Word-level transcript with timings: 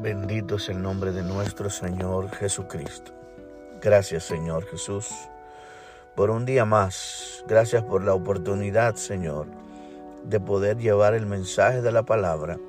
Bendito 0.00 0.54
es 0.54 0.68
el 0.68 0.80
nombre 0.80 1.10
de 1.10 1.24
nuestro 1.24 1.68
Señor 1.68 2.30
Jesucristo. 2.30 3.10
Gracias 3.82 4.22
Señor 4.22 4.64
Jesús 4.66 5.08
por 6.14 6.30
un 6.30 6.44
día 6.44 6.64
más. 6.64 7.44
Gracias 7.48 7.82
por 7.82 8.04
la 8.04 8.14
oportunidad 8.14 8.94
Señor 8.94 9.48
de 10.22 10.38
poder 10.38 10.76
llevar 10.78 11.14
el 11.14 11.26
mensaje 11.26 11.82
de 11.82 11.90
la 11.90 12.04
palabra 12.04 12.60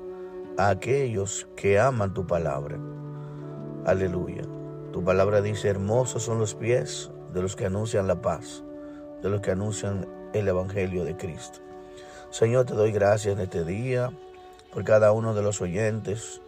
a 0.58 0.70
aquellos 0.70 1.46
que 1.54 1.78
aman 1.78 2.14
tu 2.14 2.26
palabra. 2.26 2.80
Aleluya. 3.86 4.42
Tu 4.92 5.04
palabra 5.04 5.40
dice, 5.40 5.68
hermosos 5.68 6.24
son 6.24 6.40
los 6.40 6.56
pies 6.56 7.12
de 7.32 7.42
los 7.42 7.54
que 7.54 7.66
anuncian 7.66 8.08
la 8.08 8.20
paz, 8.20 8.64
de 9.22 9.28
los 9.28 9.40
que 9.40 9.52
anuncian 9.52 10.04
el 10.32 10.48
Evangelio 10.48 11.04
de 11.04 11.16
Cristo. 11.16 11.60
Señor, 12.30 12.66
te 12.66 12.74
doy 12.74 12.90
gracias 12.90 13.34
en 13.34 13.40
este 13.40 13.62
día 13.62 14.10
por 14.72 14.82
cada 14.82 15.12
uno 15.12 15.32
de 15.32 15.42
los 15.42 15.60
oyentes 15.60 16.42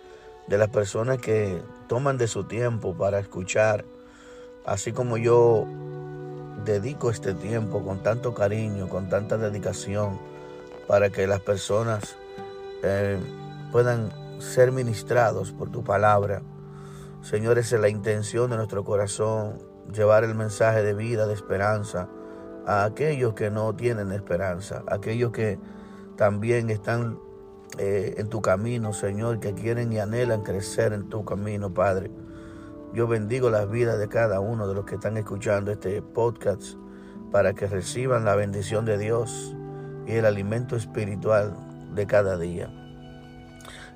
de 0.47 0.59
las 0.59 0.69
personas 0.69 1.19
que 1.19 1.63
toman 1.89 2.19
de 2.19 2.29
su 2.29 2.45
tiempo 2.45 2.95
para 2.95 3.19
escuchar, 3.19 3.85
así 4.65 4.93
como 4.93 5.17
yo 5.17 5.67
dedico 6.65 7.11
este 7.11 7.35
tiempo 7.35 7.85
con 7.85 8.03
tanto 8.03 8.35
cariño, 8.35 8.89
con 8.89 9.09
tanta 9.09 9.37
dedicación, 9.39 10.19
para 10.87 11.11
que 11.11 11.27
las 11.27 11.41
personas 11.41 12.17
eh, 12.83 13.19
puedan 13.71 14.13
ser 14.41 14.73
ministrados 14.73 15.53
por 15.53 15.71
tu 15.71 15.83
palabra. 15.85 16.43
Señor, 17.23 17.59
esa 17.59 17.77
es 17.77 17.83
la 17.83 17.89
intención 17.89 18.51
de 18.51 18.57
nuestro 18.57 18.85
corazón, 18.85 19.59
llevar 19.93 20.25
el 20.25 20.35
mensaje 20.35 20.83
de 20.83 20.95
vida, 20.95 21.27
de 21.27 21.35
esperanza 21.35 22.09
a 22.67 22.85
aquellos 22.85 23.35
que 23.35 23.51
no 23.51 23.75
tienen 23.75 24.13
esperanza, 24.13 24.83
aquellos 24.87 25.33
que 25.33 25.59
también 26.17 26.71
están 26.71 27.19
eh, 27.79 28.15
en 28.19 28.29
tu 28.29 28.43
camino, 28.43 28.93
Señor, 28.93 29.41
que 29.41 29.55
quieren 29.55 29.93
y 29.93 29.99
anhelan 29.99 30.43
crecer 30.43 30.93
en 30.93 31.09
tu 31.09 31.25
camino, 31.25 31.73
Padre. 31.73 32.11
Yo 32.93 33.07
bendigo 33.07 33.49
las 33.49 33.71
vidas 33.71 33.99
de 33.99 34.09
cada 34.09 34.41
uno 34.41 34.69
de 34.69 34.75
los 34.75 34.85
que 34.85 34.97
están 34.97 35.17
escuchando 35.17 35.73
este 35.73 36.03
podcast 36.03 36.75
para 37.31 37.55
que 37.55 37.67
reciban 37.67 38.27
la 38.27 38.37
bendición 38.37 38.85
de 38.85 38.99
Dios 38.99 39.57
y 40.07 40.13
el 40.13 40.27
alimento 40.27 40.77
espiritual 40.77 41.55
de 41.95 42.07
cada 42.07 42.37
día. 42.37 42.71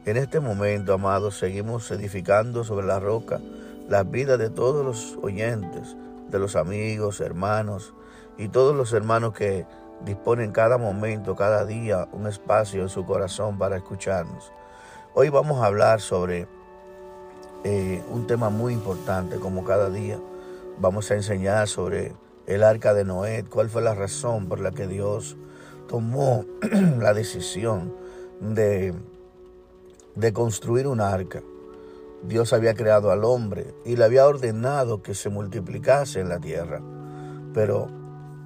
En 0.07 0.17
este 0.17 0.41
momento, 0.41 0.95
amados, 0.95 1.37
seguimos 1.37 1.91
edificando 1.91 2.65
sobre 2.65 2.87
la 2.87 3.01
roca 3.01 3.41
las 3.89 4.11
vidas 4.11 4.39
de 4.39 4.51
todos 4.51 4.85
los 4.85 5.19
oyentes, 5.23 5.97
de 6.31 6.39
los 6.39 6.57
amigos, 6.57 7.21
hermanos 7.21 7.93
y 8.39 8.49
todos 8.49 8.75
los 8.75 8.93
hermanos 8.93 9.35
que 9.35 9.67
dispone 10.05 10.45
en 10.45 10.53
cada 10.53 10.79
momento, 10.79 11.37
cada 11.37 11.65
día, 11.65 12.09
un 12.13 12.27
espacio 12.27 12.83
en 12.83 12.89
su 12.89 13.05
corazón 13.05 13.59
para 13.59 13.77
escucharnos. 13.77 14.53
Hoy 15.15 15.31
vamos 15.31 15.63
a 15.63 15.67
hablar 15.67 16.01
sobre 16.01 16.47
eh, 17.65 18.03
un 18.11 18.27
tema 18.27 18.51
muy 18.51 18.73
importante, 18.73 19.37
como 19.37 19.65
cada 19.65 19.91
día. 19.91 20.19
Vamos 20.79 21.11
a 21.11 21.15
enseñar 21.15 21.69
sobre 21.69 22.15
el 22.47 22.63
arca 22.63 22.95
de 22.95 23.05
Noé, 23.05 23.45
cuál 23.49 23.71
fue 23.71 23.83
la 23.83 23.95
razón 23.95 24.49
por 24.49 24.61
la 24.61 24.71
que 24.73 24.87
Dios 24.87 25.37
tomó 25.89 26.45
la 26.99 27.15
decisión 27.15 27.95
de, 28.41 28.95
de 30.15 30.33
construir 30.33 30.87
un 30.87 31.01
arca. 31.01 31.43
Dios 32.23 32.53
había 32.53 32.75
creado 32.75 33.11
al 33.11 33.25
hombre 33.25 33.75
y 33.85 33.97
le 33.97 34.05
había 34.05 34.27
ordenado 34.27 35.03
que 35.03 35.15
se 35.15 35.31
multiplicase 35.31 36.21
en 36.21 36.29
la 36.29 36.39
tierra. 36.39 36.81
Pero 37.55 37.89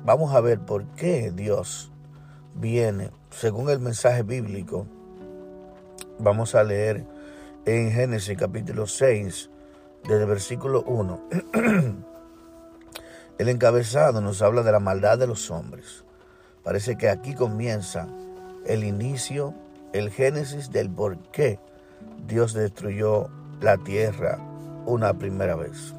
Vamos 0.02 0.34
a 0.34 0.40
ver 0.40 0.60
por 0.60 0.86
qué 0.96 1.30
Dios 1.30 1.92
viene, 2.54 3.10
según 3.28 3.68
el 3.68 3.80
mensaje 3.80 4.22
bíblico. 4.22 4.86
Vamos 6.18 6.54
a 6.54 6.64
leer 6.64 7.04
en 7.66 7.92
Génesis 7.92 8.38
capítulo 8.38 8.86
6, 8.86 9.50
desde 10.08 10.24
versículo 10.24 10.82
1. 10.84 11.20
el 13.38 13.48
encabezado 13.50 14.22
nos 14.22 14.40
habla 14.40 14.62
de 14.62 14.72
la 14.72 14.80
maldad 14.80 15.18
de 15.18 15.26
los 15.26 15.50
hombres. 15.50 16.04
Parece 16.64 16.96
que 16.96 17.10
aquí 17.10 17.34
comienza 17.34 18.08
el 18.64 18.84
inicio, 18.84 19.52
el 19.92 20.10
génesis 20.10 20.70
del 20.70 20.88
por 20.88 21.18
qué 21.30 21.58
Dios 22.26 22.54
destruyó 22.54 23.28
la 23.60 23.76
tierra 23.76 24.38
una 24.86 25.12
primera 25.12 25.56
vez. 25.56 25.94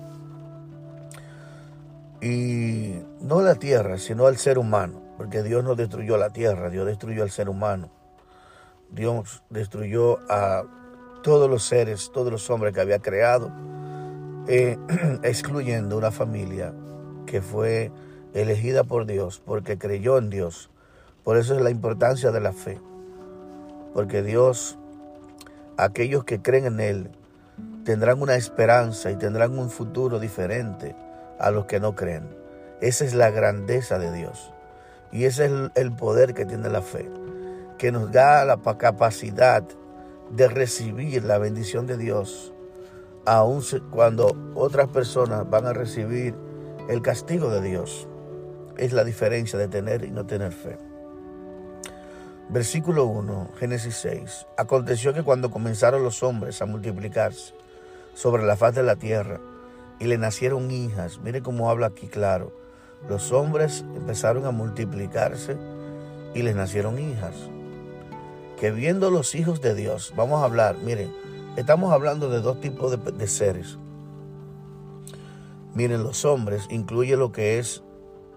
Y 2.21 3.01
no 3.19 3.41
la 3.41 3.55
tierra, 3.55 3.97
sino 3.97 4.27
al 4.27 4.37
ser 4.37 4.59
humano, 4.59 5.01
porque 5.17 5.41
Dios 5.41 5.63
no 5.63 5.73
destruyó 5.75 6.17
la 6.17 6.29
tierra, 6.29 6.69
Dios 6.69 6.85
destruyó 6.85 7.23
al 7.23 7.31
ser 7.31 7.49
humano. 7.49 7.89
Dios 8.91 9.41
destruyó 9.49 10.19
a 10.29 10.63
todos 11.23 11.49
los 11.49 11.63
seres, 11.63 12.11
todos 12.13 12.31
los 12.31 12.47
hombres 12.51 12.75
que 12.75 12.81
había 12.81 12.99
creado, 12.99 13.51
eh, 14.47 14.77
excluyendo 15.23 15.97
una 15.97 16.11
familia 16.11 16.73
que 17.25 17.41
fue 17.41 17.91
elegida 18.35 18.83
por 18.83 19.07
Dios, 19.07 19.41
porque 19.43 19.79
creyó 19.79 20.19
en 20.19 20.29
Dios. 20.29 20.69
Por 21.23 21.37
eso 21.37 21.55
es 21.55 21.61
la 21.61 21.71
importancia 21.71 22.31
de 22.31 22.39
la 22.39 22.51
fe. 22.51 22.79
Porque 23.95 24.21
Dios, 24.21 24.77
aquellos 25.77 26.23
que 26.23 26.39
creen 26.39 26.65
en 26.65 26.79
Él, 26.81 27.11
tendrán 27.83 28.21
una 28.21 28.35
esperanza 28.35 29.09
y 29.09 29.15
tendrán 29.15 29.57
un 29.57 29.71
futuro 29.71 30.19
diferente 30.19 30.95
a 31.39 31.51
los 31.51 31.65
que 31.65 31.79
no 31.79 31.95
creen. 31.95 32.35
Esa 32.81 33.05
es 33.05 33.13
la 33.13 33.29
grandeza 33.29 33.99
de 33.99 34.11
Dios. 34.11 34.53
Y 35.11 35.25
ese 35.25 35.45
es 35.45 35.51
el 35.75 35.91
poder 35.91 36.33
que 36.33 36.45
tiene 36.45 36.69
la 36.69 36.81
fe, 36.81 37.09
que 37.77 37.91
nos 37.91 38.11
da 38.11 38.45
la 38.45 38.57
capacidad 38.77 39.63
de 40.31 40.47
recibir 40.47 41.23
la 41.23 41.37
bendición 41.37 41.85
de 41.85 41.97
Dios, 41.97 42.53
aun 43.25 43.61
cuando 43.91 44.35
otras 44.55 44.87
personas 44.87 45.49
van 45.49 45.65
a 45.65 45.73
recibir 45.73 46.33
el 46.87 47.01
castigo 47.01 47.49
de 47.49 47.61
Dios. 47.61 48.07
Es 48.77 48.93
la 48.93 49.03
diferencia 49.03 49.59
de 49.59 49.67
tener 49.67 50.05
y 50.05 50.11
no 50.11 50.25
tener 50.25 50.53
fe. 50.53 50.77
Versículo 52.49 53.05
1, 53.05 53.51
Génesis 53.57 53.95
6. 53.95 54.47
Aconteció 54.57 55.13
que 55.13 55.23
cuando 55.23 55.51
comenzaron 55.51 56.03
los 56.03 56.23
hombres 56.23 56.61
a 56.61 56.65
multiplicarse 56.65 57.53
sobre 58.13 58.43
la 58.43 58.57
faz 58.57 58.75
de 58.75 58.83
la 58.83 58.95
tierra, 58.95 59.39
y 60.01 60.05
le 60.05 60.17
nacieron 60.17 60.71
hijas. 60.71 61.19
Mire 61.23 61.41
cómo 61.43 61.69
habla 61.69 61.87
aquí 61.87 62.07
claro. 62.07 62.51
Los 63.07 63.31
hombres 63.31 63.85
empezaron 63.95 64.45
a 64.47 64.51
multiplicarse 64.51 65.57
y 66.33 66.41
les 66.41 66.55
nacieron 66.55 66.97
hijas. 66.97 67.35
Que 68.59 68.71
viendo 68.71 69.11
los 69.11 69.35
hijos 69.35 69.61
de 69.61 69.75
Dios, 69.75 70.13
vamos 70.17 70.41
a 70.41 70.45
hablar, 70.45 70.77
miren, 70.83 71.13
estamos 71.55 71.93
hablando 71.93 72.29
de 72.29 72.41
dos 72.41 72.59
tipos 72.59 72.97
de, 73.15 73.27
seres. 73.27 73.77
Miren, 75.75 76.03
los 76.03 76.25
hombres 76.25 76.65
incluye 76.71 77.15
lo 77.15 77.31
que 77.31 77.59
es, 77.59 77.83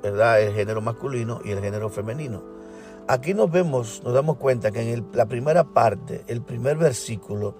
¿verdad?, 0.02 0.42
el 0.42 0.54
género 0.54 0.82
masculino 0.82 1.40
y 1.44 1.52
el 1.52 1.60
género 1.60 1.88
femenino. 1.88 2.42
Aquí 3.08 3.32
nos 3.32 3.50
vemos, 3.50 4.02
nos 4.04 4.12
damos 4.12 4.36
cuenta 4.36 4.70
que 4.70 4.92
en 4.92 5.06
la 5.14 5.26
primera 5.26 5.64
parte, 5.64 6.24
el 6.26 6.42
primer 6.42 6.76
versículo, 6.76 7.54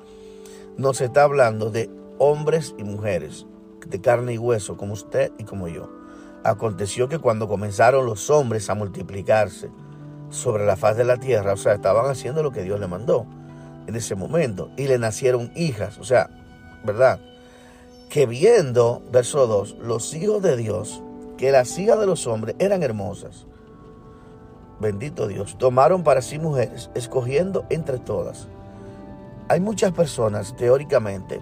nos 0.77 1.01
está 1.01 1.23
hablando 1.23 1.71
de 1.71 1.91
hombres 2.19 2.75
y 2.79 2.85
mujeres 2.85 3.47
de 3.89 4.01
carne 4.01 4.35
y 4.35 4.39
hueso, 4.39 4.77
como 4.77 4.93
usted 4.93 5.33
y 5.39 5.45
como 5.45 5.69
yo. 5.69 5.91
Aconteció 6.45 7.09
que 7.09 7.19
cuando 7.19 7.49
comenzaron 7.49 8.07
los 8.07 8.31
hombres 8.31 8.69
a 8.71 8.75
multiplicarse 8.75 9.71
sobre 10.31 10.67
la 10.67 10.77
faz 10.77 10.97
de 10.97 11.05
la 11.05 11.17
tierra, 11.17 11.53
o 11.53 11.57
sea, 11.57 11.75
estaban 11.75 12.11
haciendo 12.11 12.43
lo 12.43 12.51
que 12.51 12.63
Dios 12.63 12.81
le 12.81 12.87
mandó 12.87 13.27
en 13.87 13.97
ese 13.97 14.15
momento, 14.15 14.71
y 14.77 14.89
le 14.89 14.99
nacieron 14.99 15.53
hijas, 15.55 15.99
o 15.99 16.05
sea, 16.05 16.31
¿verdad? 16.85 17.21
Que 18.09 18.27
viendo, 18.27 19.03
verso 19.13 19.47
2, 19.47 19.77
los 19.81 20.15
hijos 20.15 20.43
de 20.43 20.57
Dios, 20.57 21.03
que 21.37 21.53
las 21.53 21.79
hijas 21.79 22.01
de 22.01 22.07
los 22.07 22.27
hombres 22.27 22.57
eran 22.59 22.83
hermosas, 22.83 23.47
bendito 24.81 25.27
Dios, 25.27 25.59
tomaron 25.59 26.03
para 26.03 26.23
sí 26.23 26.39
mujeres, 26.39 26.91
escogiendo 26.95 27.67
entre 27.71 27.99
todas. 27.99 28.49
Hay 29.49 29.61
muchas 29.61 29.93
personas, 29.93 30.57
teóricamente, 30.57 31.41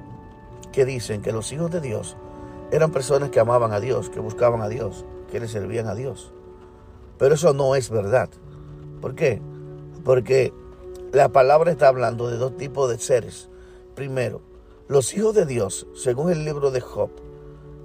que 0.73 0.85
dicen 0.85 1.23
que 1.23 1.33
los 1.33 1.53
hijos 1.53 1.71
de 1.71 1.81
Dios 1.81 2.17
eran 2.73 2.91
personas 2.91 3.29
que 3.29 3.39
amaban 3.39 3.73
a 3.73 3.81
Dios, 3.81 4.09
que 4.09 4.19
buscaban 4.19 4.63
a 4.63 4.69
Dios, 4.69 5.05
que 5.31 5.39
le 5.39 5.47
servían 5.47 5.87
a 5.87 5.95
Dios. 5.95 6.33
Pero 7.19 7.35
eso 7.35 7.53
no 7.53 7.77
es 7.77 7.91
verdad. 7.91 8.31
¿Por 9.03 9.15
qué? 9.15 9.43
Porque 10.05 10.55
la 11.13 11.29
palabra 11.29 11.71
está 11.71 11.89
hablando 11.89 12.29
de 12.29 12.39
dos 12.39 12.57
tipos 12.57 12.89
de 12.89 12.99
seres. 12.99 13.51
Primero, 13.95 14.41
los 14.89 15.15
hijos 15.15 15.35
de 15.35 15.45
Dios, 15.45 15.87
según 15.95 16.31
el 16.33 16.47
libro 16.47 16.71
de 16.71 16.81
Job, 16.81 17.11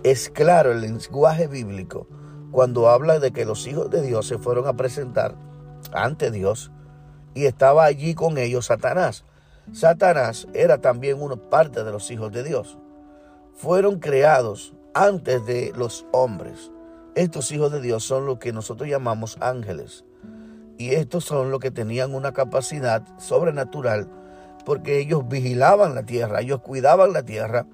es 0.03 0.29
claro 0.29 0.71
el 0.71 0.79
lenguaje 0.79 1.47
bíblico 1.47 2.07
cuando 2.51 2.87
habla 2.87 3.19
de 3.19 3.31
que 3.31 3.43
los 3.43 3.67
hijos 3.67 3.89
de 3.89 4.01
Dios 4.01 4.25
se 4.25 4.37
fueron 4.37 4.67
a 4.67 4.77
presentar 4.77 5.35
ante 5.91 6.31
Dios 6.31 6.71
y 7.33 7.45
estaba 7.45 7.83
allí 7.83 8.15
con 8.15 8.37
ellos 8.37 8.67
Satanás. 8.67 9.25
Satanás 9.73 10.47
era 10.53 10.79
también 10.79 11.21
una 11.21 11.35
parte 11.35 11.83
de 11.83 11.91
los 11.91 12.09
hijos 12.09 12.31
de 12.31 12.43
Dios. 12.43 12.77
Fueron 13.53 13.99
creados 13.99 14.73
antes 15.05 15.45
de 15.45 15.71
los 15.75 16.05
hombres. 16.11 16.71
Estos 17.15 17.51
hijos 17.51 17.71
de 17.71 17.81
Dios 17.81 18.03
son 18.03 18.25
lo 18.25 18.39
que 18.39 18.53
nosotros 18.53 18.89
llamamos 18.89 19.37
ángeles. 19.41 20.05
Y 20.77 20.91
estos 20.91 21.23
son 21.23 21.51
los 21.51 21.59
que 21.59 21.71
tenían 21.71 22.13
una 22.13 22.33
capacidad 22.33 23.03
sobrenatural 23.17 24.07
porque 24.67 24.99
ellos 24.99 25.25
vigilaban 25.29 25.95
la 25.95 26.03
tierra, 26.03 26.41
ellos 26.41 26.59
cuidaban 26.59 27.13
la 27.13 27.23
tierra. 27.23 27.65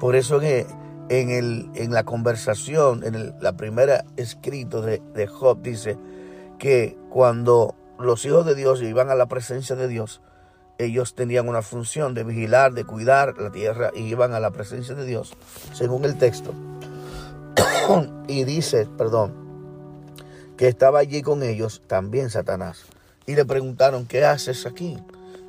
Por 0.00 0.16
eso 0.16 0.42
en, 0.42 0.66
en, 1.08 1.30
el, 1.30 1.70
en 1.74 1.92
la 1.92 2.04
conversación, 2.04 3.02
en 3.04 3.34
la 3.40 3.56
primera 3.56 4.04
escrito 4.18 4.82
de, 4.82 5.00
de 5.14 5.26
Job, 5.26 5.62
dice 5.62 5.96
que 6.58 6.98
cuando 7.08 7.74
los 7.98 8.22
hijos 8.26 8.44
de 8.44 8.54
Dios 8.54 8.82
iban 8.82 9.08
a 9.08 9.14
la 9.14 9.28
presencia 9.28 9.74
de 9.74 9.88
Dios, 9.88 10.20
ellos 10.84 11.14
tenían 11.14 11.48
una 11.48 11.62
función 11.62 12.14
de 12.14 12.24
vigilar, 12.24 12.72
de 12.72 12.84
cuidar 12.84 13.38
la 13.38 13.50
tierra 13.50 13.90
y 13.94 14.02
iban 14.02 14.34
a 14.34 14.40
la 14.40 14.50
presencia 14.50 14.94
de 14.94 15.04
Dios, 15.04 15.34
según 15.72 16.04
el 16.04 16.16
texto. 16.16 16.52
y 18.28 18.44
dice, 18.44 18.88
perdón, 18.96 19.32
que 20.56 20.68
estaba 20.68 21.00
allí 21.00 21.22
con 21.22 21.42
ellos 21.42 21.82
también 21.86 22.30
Satanás. 22.30 22.84
Y 23.26 23.34
le 23.34 23.44
preguntaron, 23.44 24.06
¿qué 24.06 24.24
haces 24.24 24.66
aquí? 24.66 24.98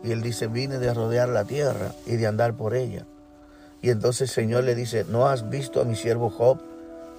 Y 0.04 0.12
él 0.12 0.22
dice, 0.22 0.48
vine 0.48 0.80
de 0.80 0.94
rodear 0.94 1.30
la 1.30 1.46
tierra 1.46 1.92
y 2.06 2.16
de 2.16 2.28
andar 2.28 2.56
por 2.56 2.76
ella. 2.76 3.06
Y 3.82 3.90
entonces 3.90 4.30
el 4.30 4.36
Señor 4.36 4.64
le 4.64 4.76
dice, 4.76 5.06
¿no 5.10 5.28
has 5.28 5.50
visto 5.50 5.82
a 5.82 5.86
mi 5.86 5.96
siervo 5.96 6.30
Job 6.30 6.60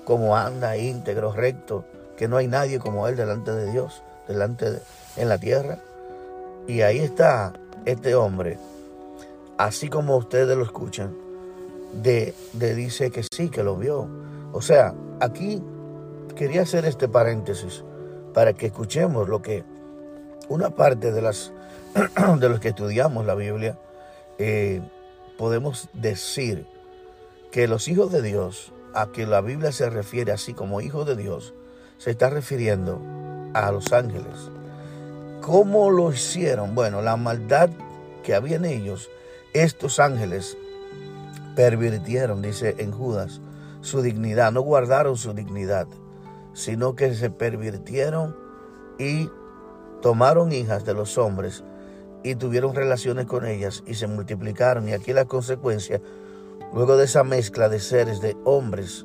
como 0.05 0.37
anda 0.37 0.77
íntegro, 0.77 1.33
recto, 1.33 1.85
que 2.17 2.29
no 2.29 2.37
hay 2.37 2.47
nadie 2.47 2.79
como 2.79 3.09
él 3.09 3.17
delante 3.17 3.53
de 3.53 3.71
Dios, 3.71 4.03
delante 4.29 4.71
de, 4.71 4.81
en 5.17 5.29
la 5.29 5.39
tierra? 5.39 5.79
Y 6.67 6.81
ahí 6.81 7.01
está 7.01 7.53
este 7.85 8.15
hombre, 8.15 8.59
así 9.59 9.89
como 9.89 10.17
ustedes 10.17 10.57
lo 10.57 10.65
escuchan, 10.65 11.15
de, 11.93 12.35
de 12.53 12.75
dice 12.75 13.11
que 13.11 13.23
sí, 13.23 13.49
que 13.49 13.63
lo 13.63 13.77
vio. 13.77 14.09
O 14.53 14.61
sea, 14.63 14.95
aquí 15.21 15.63
quería 16.37 16.63
hacer 16.63 16.85
este 16.85 17.09
paréntesis 17.09 17.85
para 18.33 18.53
que 18.53 18.67
escuchemos 18.67 19.29
lo 19.29 19.43
que 19.43 19.65
una 20.49 20.71
parte 20.71 21.13
de 21.13 21.23
las 21.23 21.53
de 22.41 22.49
los 22.49 22.61
que 22.61 22.69
estudiamos 22.69 23.25
la 23.25 23.35
Biblia 23.35 23.79
eh, 24.39 24.83
podemos 25.39 25.89
decir 25.93 26.67
que 27.51 27.69
los 27.69 27.87
hijos 27.89 28.11
de 28.11 28.21
Dios 28.21 28.73
a 28.95 29.07
que 29.13 29.27
la 29.27 29.41
Biblia 29.41 29.73
se 29.73 29.89
refiere 29.89 30.33
así 30.33 30.55
como 30.55 30.81
hijos 30.81 31.07
de 31.07 31.17
Dios 31.17 31.55
se 31.99 32.11
está 32.11 32.29
refiriendo 32.31 33.01
a 33.55 33.71
los 33.71 33.93
ángeles. 33.93 34.51
¿Cómo 35.45 35.91
lo 35.91 36.13
hicieron? 36.13 36.75
Bueno, 36.75 37.03
la 37.03 37.17
maldad 37.17 37.71
que 38.23 38.35
había 38.35 38.57
en 38.57 38.65
ellos, 38.65 39.11
estos 39.53 39.99
ángeles 39.99 40.57
pervirtieron, 41.55 42.43
dice 42.43 42.77
en 42.79 42.93
Judas, 42.93 43.41
su 43.81 44.01
dignidad, 44.01 44.53
no 44.53 44.63
guardaron 44.63 45.17
su 45.17 45.35
dignidad 45.35 45.87
sino 46.55 46.95
que 46.95 47.15
se 47.15 47.31
pervirtieron 47.31 48.35
y 48.99 49.29
tomaron 50.01 50.53
hijas 50.53 50.85
de 50.85 50.95
los 50.95 51.19
hombres 51.19 51.65
y 52.23 52.37
tuvieron 52.37 52.75
relaciones 52.75 53.27
con 53.27 53.45
ellas 53.45 53.83
y 53.87 53.95
se 53.95 54.07
multiplicaron. 54.07 54.89
Y 54.89 54.93
aquí 54.93 55.13
la 55.13 55.27
consecuencia, 55.27 56.01
luego 56.73 56.97
de 56.97 57.05
esa 57.05 57.25
mezcla 57.25 57.69
de 57.69 57.81
seres, 57.81 58.21
de 58.21 58.37
hombres, 58.45 59.05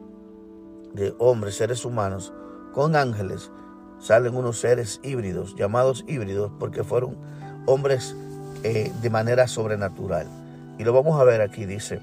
de 0.93 1.13
hombres, 1.17 1.55
seres 1.55 1.83
humanos, 1.83 2.33
con 2.71 2.95
ángeles, 2.95 3.51
salen 3.99 4.35
unos 4.35 4.59
seres 4.59 4.99
híbridos, 5.03 5.55
llamados 5.55 6.03
híbridos, 6.07 6.51
porque 6.59 6.83
fueron 6.83 7.17
hombres 7.65 8.15
eh, 8.63 8.91
de 9.01 9.09
manera 9.09 9.47
sobrenatural. 9.47 10.27
Y 10.77 10.83
lo 10.83 10.93
vamos 10.93 11.19
a 11.19 11.23
ver 11.23 11.41
aquí, 11.41 11.65
dice, 11.65 11.99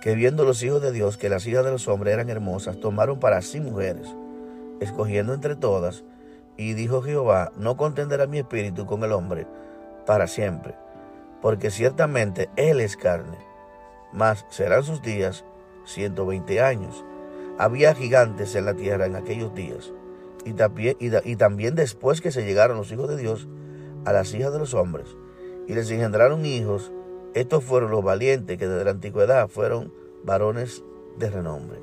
que 0.00 0.14
viendo 0.14 0.44
los 0.44 0.62
hijos 0.62 0.82
de 0.82 0.92
Dios 0.92 1.16
que 1.16 1.28
las 1.28 1.46
hijas 1.46 1.64
de 1.64 1.70
los 1.70 1.88
hombres 1.88 2.14
eran 2.14 2.30
hermosas, 2.30 2.78
tomaron 2.78 3.18
para 3.18 3.42
sí 3.42 3.60
mujeres, 3.60 4.06
escogiendo 4.80 5.34
entre 5.34 5.56
todas, 5.56 6.04
y 6.56 6.74
dijo 6.74 7.02
Jehová, 7.02 7.52
no 7.56 7.76
contenderá 7.76 8.26
mi 8.26 8.38
espíritu 8.38 8.86
con 8.86 9.02
el 9.02 9.12
hombre 9.12 9.46
para 10.06 10.26
siempre, 10.26 10.74
porque 11.40 11.70
ciertamente 11.70 12.48
él 12.56 12.80
es 12.80 12.96
carne, 12.96 13.38
mas 14.12 14.46
serán 14.50 14.84
sus 14.84 15.02
días 15.02 15.44
ciento 15.84 16.26
veinte 16.26 16.60
años. 16.60 17.04
Había 17.58 17.94
gigantes 17.94 18.54
en 18.54 18.66
la 18.66 18.74
tierra 18.74 19.06
en 19.06 19.16
aquellos 19.16 19.54
días, 19.54 19.92
y 20.44 20.52
también, 20.52 20.96
y 20.98 21.36
también 21.36 21.74
después 21.74 22.20
que 22.20 22.30
se 22.30 22.44
llegaron 22.44 22.76
los 22.76 22.92
hijos 22.92 23.08
de 23.08 23.16
Dios 23.16 23.48
a 24.04 24.12
las 24.12 24.34
hijas 24.34 24.52
de 24.52 24.58
los 24.58 24.74
hombres, 24.74 25.16
y 25.66 25.74
les 25.74 25.90
engendraron 25.90 26.44
hijos, 26.44 26.92
estos 27.34 27.64
fueron 27.64 27.90
los 27.90 28.04
valientes 28.04 28.58
que 28.58 28.68
desde 28.68 28.84
la 28.84 28.90
antigüedad 28.90 29.48
fueron 29.48 29.92
varones 30.24 30.84
de 31.18 31.30
renombre. 31.30 31.78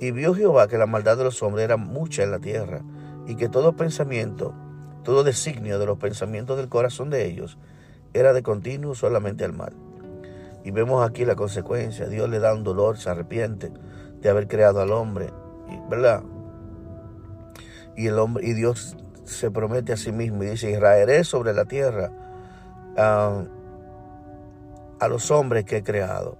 Y 0.00 0.12
vio 0.12 0.34
Jehová 0.34 0.68
que 0.68 0.78
la 0.78 0.86
maldad 0.86 1.18
de 1.18 1.24
los 1.24 1.42
hombres 1.42 1.64
era 1.64 1.76
mucha 1.76 2.22
en 2.22 2.30
la 2.30 2.38
tierra, 2.38 2.82
y 3.26 3.34
que 3.34 3.48
todo 3.48 3.76
pensamiento, 3.76 4.54
todo 5.04 5.24
designio 5.24 5.78
de 5.78 5.86
los 5.86 5.98
pensamientos 5.98 6.56
del 6.56 6.68
corazón 6.68 7.10
de 7.10 7.26
ellos 7.26 7.58
era 8.14 8.32
de 8.32 8.42
continuo 8.42 8.94
solamente 8.94 9.44
al 9.44 9.52
mal. 9.52 9.74
Y 10.64 10.70
vemos 10.70 11.08
aquí 11.08 11.24
la 11.24 11.36
consecuencia. 11.36 12.08
Dios 12.08 12.28
le 12.28 12.38
da 12.38 12.54
un 12.54 12.64
dolor, 12.64 12.98
se 12.98 13.10
arrepiente 13.10 13.70
de 14.20 14.28
haber 14.28 14.48
creado 14.48 14.80
al 14.80 14.92
hombre, 14.92 15.30
¿verdad? 15.88 16.22
Y 17.98 18.06
el 18.06 18.20
hombre 18.20 18.46
y 18.46 18.52
Dios 18.52 18.96
se 19.24 19.50
promete 19.50 19.92
a 19.92 19.96
sí 19.96 20.12
mismo 20.12 20.44
y 20.44 20.46
dice, 20.46 20.70
Israel 20.70 21.24
sobre 21.24 21.52
la 21.52 21.64
tierra. 21.64 22.12
Ah, 22.96 23.42
a 25.00 25.08
los 25.08 25.32
hombres 25.32 25.64
que 25.64 25.78
he 25.78 25.82
creado, 25.82 26.38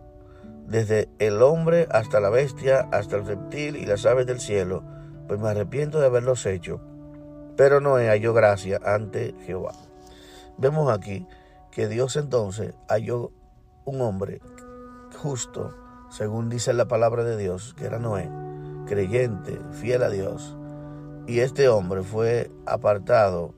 desde 0.69 1.09
el 1.19 1.43
hombre 1.43 1.89
hasta 1.91 2.21
la 2.21 2.31
bestia, 2.31 2.89
hasta 2.93 3.17
el 3.17 3.27
reptil 3.27 3.75
y 3.75 3.87
las 3.87 4.07
aves 4.07 4.25
del 4.27 4.39
cielo, 4.39 4.85
pues 5.27 5.41
me 5.41 5.49
arrepiento 5.49 5.99
de 5.99 6.07
haberlos 6.07 6.47
hecho, 6.47 6.81
pero 7.57 7.81
no 7.81 7.95
halló 7.95 8.33
gracia 8.33 8.79
ante 8.85 9.35
Jehová. 9.45 9.73
Vemos 10.59 10.93
aquí 10.93 11.27
que 11.73 11.89
Dios 11.89 12.15
entonces 12.15 12.77
halló 12.89 13.33
un 13.85 14.01
hombre 14.01 14.41
justo, 15.21 15.75
según 16.09 16.51
dice 16.51 16.73
la 16.73 16.87
palabra 16.87 17.25
de 17.25 17.37
Dios, 17.37 17.75
que 17.77 17.87
era 17.87 17.99
Noé, 17.99 18.31
creyente, 18.87 19.59
fiel 19.73 20.05
a 20.05 20.11
Dios. 20.11 20.58
Y 21.29 21.41
este 21.41 21.69
hombre 21.69 22.03
fue 22.03 22.51
apartado 22.65 23.55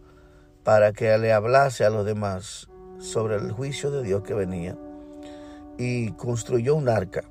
para 0.64 0.92
que 0.92 1.16
le 1.18 1.32
hablase 1.32 1.84
a 1.84 1.90
los 1.90 2.04
demás 2.04 2.68
sobre 2.98 3.36
el 3.36 3.52
juicio 3.52 3.92
de 3.92 4.02
Dios 4.02 4.24
que 4.24 4.34
venía 4.34 4.76
y 5.78 6.10
construyó 6.14 6.74
un 6.74 6.88
arca. 6.88 7.22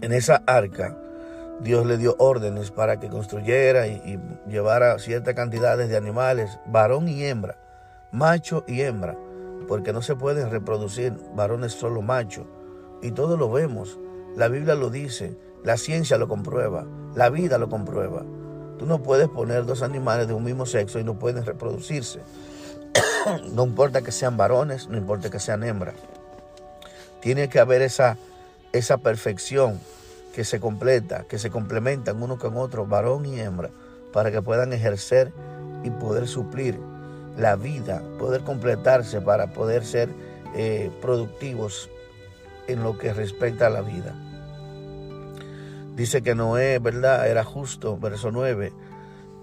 En 0.00 0.12
esa 0.12 0.42
arca 0.46 0.96
Dios 1.60 1.84
le 1.84 1.98
dio 1.98 2.16
órdenes 2.18 2.70
para 2.70 2.98
que 2.98 3.10
construyera 3.10 3.86
y, 3.86 4.18
llevara 4.48 4.98
ciertas 4.98 5.34
cantidades 5.34 5.90
de 5.90 5.98
animales, 5.98 6.58
varón 6.64 7.06
y 7.06 7.22
hembra, 7.22 7.58
macho 8.12 8.64
y 8.66 8.80
hembra, 8.80 9.18
porque 9.68 9.92
no 9.92 10.00
se 10.00 10.16
pueden 10.16 10.50
reproducir 10.50 11.12
varones 11.34 11.72
solo 11.72 12.00
machos. 12.00 12.46
Y 13.02 13.10
todo 13.10 13.36
lo 13.36 13.50
vemos. 13.50 14.00
La 14.34 14.48
Biblia 14.48 14.76
lo 14.76 14.88
dice, 14.88 15.36
la 15.62 15.76
ciencia 15.76 16.16
lo 16.16 16.26
comprueba, 16.26 16.86
la 17.14 17.28
vida 17.28 17.58
lo 17.58 17.68
comprueba. 17.68 18.24
Tú 18.80 18.86
no 18.86 19.02
puedes 19.02 19.28
poner 19.28 19.66
dos 19.66 19.82
animales 19.82 20.26
de 20.26 20.32
un 20.32 20.42
mismo 20.42 20.64
sexo 20.64 20.98
y 20.98 21.04
no 21.04 21.18
pueden 21.18 21.44
reproducirse. 21.44 22.20
no 23.52 23.66
importa 23.66 24.00
que 24.00 24.10
sean 24.10 24.38
varones, 24.38 24.88
no 24.88 24.96
importa 24.96 25.28
que 25.28 25.38
sean 25.38 25.62
hembras. 25.64 25.96
Tiene 27.20 27.50
que 27.50 27.60
haber 27.60 27.82
esa, 27.82 28.16
esa 28.72 28.96
perfección 28.96 29.78
que 30.34 30.44
se 30.44 30.60
completa, 30.60 31.26
que 31.28 31.38
se 31.38 31.50
complementan 31.50 32.22
uno 32.22 32.38
con 32.38 32.56
otro, 32.56 32.86
varón 32.86 33.26
y 33.26 33.38
hembra, 33.38 33.68
para 34.14 34.30
que 34.30 34.40
puedan 34.40 34.72
ejercer 34.72 35.30
y 35.84 35.90
poder 35.90 36.26
suplir 36.26 36.80
la 37.36 37.56
vida, 37.56 38.02
poder 38.18 38.40
completarse 38.44 39.20
para 39.20 39.48
poder 39.52 39.84
ser 39.84 40.08
eh, 40.56 40.90
productivos 41.02 41.90
en 42.66 42.82
lo 42.82 42.96
que 42.96 43.12
respecta 43.12 43.66
a 43.66 43.70
la 43.70 43.82
vida. 43.82 44.14
Dice 45.96 46.22
que 46.22 46.34
Noé, 46.34 46.78
¿verdad? 46.78 47.28
Era 47.28 47.44
justo, 47.44 47.98
verso 47.98 48.30
9, 48.30 48.72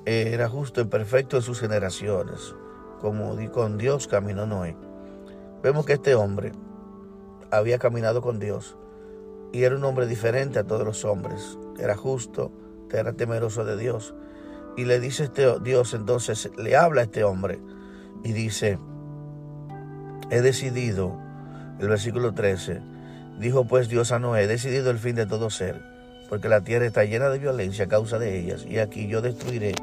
eh, 0.06 0.30
era 0.34 0.50
justo 0.50 0.82
y 0.82 0.86
perfecto 0.86 1.38
en 1.38 1.44
sus 1.44 1.60
generaciones, 1.60 2.56
como 3.02 3.36
con 3.52 3.78
Dios 3.78 4.08
caminó 4.08 4.46
Noé. 4.46 4.76
Vemos 5.62 5.86
que 5.86 5.94
este 5.94 6.16
hombre 6.16 6.54
había 7.52 7.78
caminado 7.80 8.22
con 8.22 8.40
Dios 8.40 8.78
y 9.52 9.64
era 9.64 9.76
un 9.76 9.84
hombre 9.84 10.08
diferente 10.08 10.60
a 10.60 10.64
todos 10.64 10.86
los 10.86 11.06
hombres. 11.06 11.58
Era 11.80 11.96
justo, 11.96 12.52
era 12.92 13.14
temeroso 13.14 13.66
de 13.66 13.78
Dios. 13.78 14.16
Y 14.76 14.86
le 14.86 15.00
dice 15.00 15.26
este 15.26 15.60
Dios, 15.60 15.94
entonces 15.94 16.52
le 16.58 16.76
habla 16.76 17.02
a 17.02 17.04
este 17.06 17.24
hombre 17.24 17.60
y 18.24 18.34
dice, 18.34 18.80
he 20.30 20.42
decidido, 20.42 21.18
el 21.80 21.90
versículo 21.90 22.34
13, 22.34 22.82
dijo 23.40 23.66
pues 23.66 23.90
Dios 23.90 24.12
a 24.12 24.20
Noé, 24.20 24.44
he 24.44 24.48
decidido 24.48 24.92
el 24.92 25.00
fin 25.00 25.16
de 25.16 25.26
todo 25.26 25.50
ser, 25.50 25.82
porque 26.30 26.50
la 26.50 26.62
tierra 26.62 26.86
está 26.86 27.04
llena 27.06 27.30
de 27.30 27.40
violencia 27.40 27.86
a 27.86 27.88
causa 27.88 28.20
de 28.20 28.40
ellas, 28.40 28.66
y 28.66 28.80
aquí 28.80 29.08
yo 29.08 29.22
destruiré, 29.22 29.74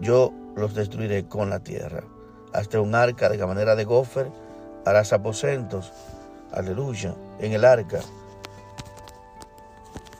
yo 0.00 0.32
los 0.56 0.74
destruiré 0.74 1.24
con 1.24 1.50
la 1.50 1.60
tierra. 1.60 2.04
Hasta 2.52 2.80
un 2.80 2.94
arca 2.94 3.28
de 3.28 3.46
manera 3.46 3.74
de 3.76 3.84
gofer 3.84 4.28
harás 4.84 5.12
aposentos 5.12 5.90
aleluya, 6.52 7.14
en 7.40 7.52
el 7.52 7.64
arca. 7.64 8.00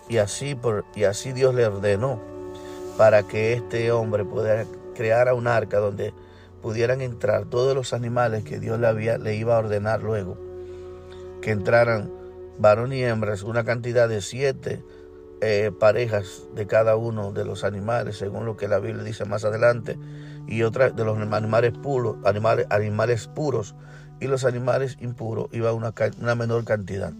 Y 0.08 0.18
así, 0.18 0.54
por, 0.54 0.84
y 0.94 1.04
así 1.04 1.32
Dios 1.32 1.54
le 1.54 1.66
ordenó 1.66 2.20
para 2.96 3.22
que 3.22 3.52
este 3.54 3.92
hombre 3.92 4.24
pudiera 4.24 4.64
crear 4.94 5.32
un 5.32 5.46
arca 5.46 5.78
donde 5.78 6.12
pudieran 6.60 7.00
entrar 7.00 7.46
todos 7.46 7.74
los 7.74 7.92
animales 7.92 8.44
que 8.44 8.60
Dios 8.60 8.78
le, 8.78 8.86
había, 8.86 9.18
le 9.18 9.36
iba 9.36 9.56
a 9.56 9.58
ordenar 9.58 10.02
luego, 10.02 10.36
que 11.40 11.50
entraran 11.50 12.10
varón 12.58 12.92
y 12.92 13.02
hembras, 13.02 13.42
una 13.42 13.64
cantidad 13.64 14.08
de 14.08 14.20
siete 14.20 14.84
eh, 15.44 15.72
parejas 15.76 16.44
de 16.54 16.68
cada 16.68 16.94
uno 16.94 17.32
de 17.32 17.44
los 17.44 17.64
animales, 17.64 18.16
según 18.16 18.46
lo 18.46 18.56
que 18.56 18.68
la 18.68 18.78
Biblia 18.78 19.02
dice 19.02 19.24
más 19.24 19.44
adelante, 19.44 19.98
y 20.46 20.62
otra 20.62 20.90
de 20.90 21.04
los 21.04 21.18
animales 21.18 21.72
puros, 21.82 22.16
animales, 22.24 22.64
animales 22.70 23.26
puros, 23.26 23.74
y 24.20 24.28
los 24.28 24.44
animales 24.44 24.98
impuros 25.00 25.48
iba 25.50 25.72
una, 25.72 25.92
una 26.20 26.36
menor 26.36 26.64
cantidad. 26.64 27.12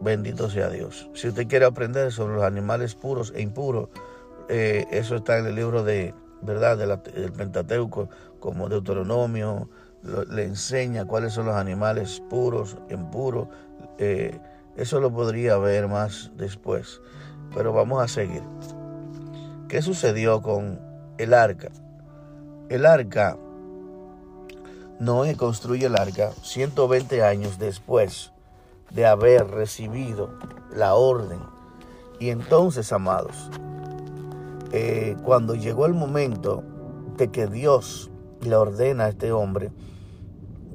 Bendito 0.00 0.50
sea 0.50 0.68
Dios. 0.68 1.08
Si 1.14 1.28
usted 1.28 1.46
quiere 1.46 1.66
aprender 1.66 2.10
sobre 2.10 2.34
los 2.34 2.42
animales 2.42 2.96
puros 2.96 3.32
e 3.36 3.42
impuros, 3.42 3.88
eh, 4.48 4.86
eso 4.90 5.14
está 5.14 5.38
en 5.38 5.46
el 5.46 5.54
libro 5.54 5.84
de, 5.84 6.14
¿verdad? 6.42 6.76
del 6.76 7.30
Pentateuco, 7.30 8.08
como 8.40 8.68
Deuteronomio, 8.68 9.68
le 10.28 10.42
enseña 10.42 11.04
cuáles 11.04 11.32
son 11.32 11.46
los 11.46 11.54
animales 11.54 12.20
puros, 12.28 12.76
impuros. 12.90 13.46
Eh, 13.98 14.40
eso 14.76 15.00
lo 15.00 15.10
podría 15.12 15.56
ver 15.56 15.88
más 15.88 16.30
después, 16.36 17.00
pero 17.54 17.72
vamos 17.72 18.02
a 18.02 18.08
seguir. 18.08 18.42
¿Qué 19.68 19.82
sucedió 19.82 20.42
con 20.42 20.80
el 21.18 21.34
arca? 21.34 21.70
El 22.68 22.84
arca, 22.84 23.36
Noé 24.98 25.36
construye 25.36 25.86
el 25.86 25.96
arca 25.96 26.30
120 26.42 27.22
años 27.22 27.58
después 27.58 28.32
de 28.90 29.06
haber 29.06 29.48
recibido 29.48 30.30
la 30.74 30.94
orden. 30.94 31.40
Y 32.18 32.30
entonces, 32.30 32.92
amados, 32.92 33.50
eh, 34.72 35.16
cuando 35.24 35.54
llegó 35.54 35.86
el 35.86 35.94
momento 35.94 36.62
de 37.16 37.30
que 37.30 37.46
Dios 37.46 38.10
le 38.40 38.56
ordena 38.56 39.04
a 39.04 39.08
este 39.08 39.32
hombre 39.32 39.70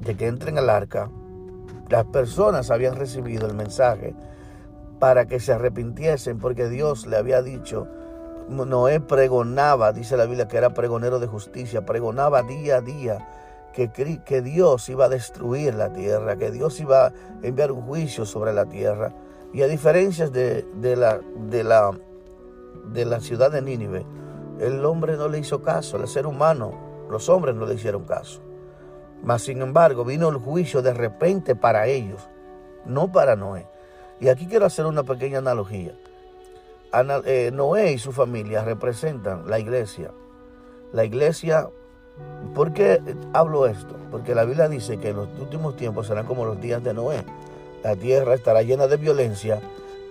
de 0.00 0.16
que 0.16 0.26
entre 0.26 0.50
en 0.50 0.58
el 0.58 0.70
arca, 0.70 1.10
las 1.92 2.06
personas 2.06 2.70
habían 2.70 2.96
recibido 2.96 3.46
el 3.46 3.52
mensaje 3.54 4.14
para 4.98 5.26
que 5.26 5.40
se 5.40 5.52
arrepintiesen 5.52 6.38
porque 6.38 6.70
Dios 6.70 7.06
le 7.06 7.18
había 7.18 7.42
dicho, 7.42 7.86
Noé 8.48 8.98
pregonaba, 8.98 9.92
dice 9.92 10.16
la 10.16 10.24
Biblia 10.24 10.48
que 10.48 10.56
era 10.56 10.72
pregonero 10.72 11.18
de 11.18 11.26
justicia, 11.26 11.84
pregonaba 11.84 12.44
día 12.44 12.76
a 12.76 12.80
día 12.80 13.28
que, 13.74 13.90
que 13.90 14.40
Dios 14.40 14.88
iba 14.88 15.04
a 15.04 15.08
destruir 15.10 15.74
la 15.74 15.92
tierra, 15.92 16.36
que 16.36 16.50
Dios 16.50 16.80
iba 16.80 17.08
a 17.08 17.12
enviar 17.42 17.70
un 17.70 17.82
juicio 17.82 18.24
sobre 18.24 18.54
la 18.54 18.64
tierra. 18.64 19.12
Y 19.52 19.60
a 19.60 19.66
diferencia 19.66 20.28
de, 20.28 20.66
de, 20.76 20.96
la, 20.96 21.20
de, 21.50 21.62
la, 21.62 21.90
de 22.86 23.04
la 23.04 23.20
ciudad 23.20 23.50
de 23.50 23.60
Nínive, 23.60 24.06
el 24.60 24.82
hombre 24.86 25.18
no 25.18 25.28
le 25.28 25.40
hizo 25.40 25.60
caso, 25.60 25.98
el 25.98 26.08
ser 26.08 26.26
humano, 26.26 26.72
los 27.10 27.28
hombres 27.28 27.54
no 27.54 27.66
le 27.66 27.74
hicieron 27.74 28.04
caso. 28.04 28.40
Mas 29.22 29.42
sin 29.42 29.62
embargo 29.62 30.04
vino 30.04 30.28
el 30.28 30.36
juicio 30.36 30.82
de 30.82 30.92
repente 30.92 31.54
para 31.54 31.86
ellos, 31.86 32.28
no 32.84 33.12
para 33.12 33.36
Noé. 33.36 33.66
Y 34.20 34.28
aquí 34.28 34.46
quiero 34.46 34.66
hacer 34.66 34.86
una 34.86 35.02
pequeña 35.02 35.38
analogía. 35.38 35.94
Eh, 37.24 37.50
Noé 37.52 37.92
y 37.92 37.98
su 37.98 38.12
familia 38.12 38.62
representan 38.64 39.48
la 39.48 39.58
iglesia. 39.58 40.12
La 40.92 41.04
iglesia, 41.04 41.70
¿por 42.54 42.72
qué 42.72 43.00
hablo 43.32 43.66
esto? 43.66 43.96
Porque 44.10 44.34
la 44.34 44.44
Biblia 44.44 44.68
dice 44.68 44.98
que 44.98 45.10
en 45.10 45.16
los 45.16 45.28
últimos 45.40 45.76
tiempos 45.76 46.08
serán 46.08 46.26
como 46.26 46.44
los 46.44 46.60
días 46.60 46.84
de 46.84 46.92
Noé. 46.92 47.24
La 47.82 47.96
tierra 47.96 48.34
estará 48.34 48.62
llena 48.62 48.86
de 48.88 48.96
violencia 48.96 49.60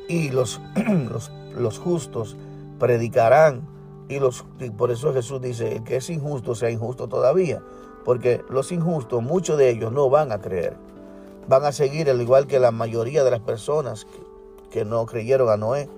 y 0.08 0.30
los, 0.30 0.60
los, 1.12 1.32
los 1.56 1.80
justos 1.80 2.36
predicarán. 2.80 3.70
Y, 4.10 4.20
los, 4.20 4.44
y 4.60 4.72
por 4.72 4.92
eso 4.92 5.14
Jesús 5.14 5.40
dice, 5.42 5.84
que 5.86 5.98
es 5.98 6.10
injusto 6.10 6.56
sea 6.56 6.70
injusto 6.70 7.08
todavía. 7.08 7.62
Porque 8.04 8.44
los 8.50 8.72
injustos, 8.72 9.22
muchos 9.22 9.58
de 9.58 9.70
ellos 9.70 9.92
no 9.92 10.10
van 10.10 10.32
a 10.32 10.40
creer. 10.40 10.76
Van 11.48 11.66
a 11.66 11.72
seguir 11.72 12.10
al 12.10 12.22
igual 12.22 12.48
que 12.48 12.60
la 12.60 12.72
mayoría 12.72 13.24
de 13.24 13.32
las 13.32 13.42
personas 13.42 14.08
que, 14.72 14.86
no 14.86 15.06
creyeron 15.06 15.50
a 15.50 15.58
Noé. 15.58 15.90